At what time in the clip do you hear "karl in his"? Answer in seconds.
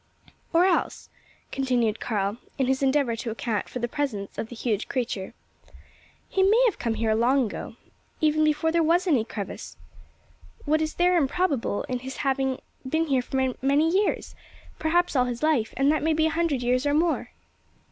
1.99-2.81